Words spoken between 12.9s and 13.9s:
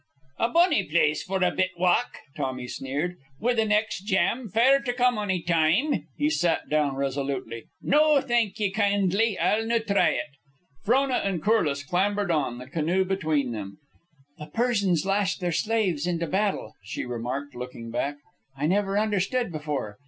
between them.